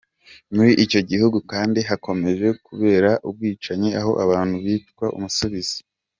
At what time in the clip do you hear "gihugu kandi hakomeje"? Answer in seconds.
1.09-2.47